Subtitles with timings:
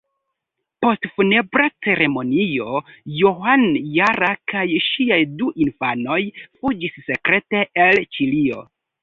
[0.83, 2.79] Post funebra ceremonio
[3.17, 3.67] Joan
[3.99, 8.67] Jara kaj ŝiaj du infanoj fuĝis sekrete el Ĉilio.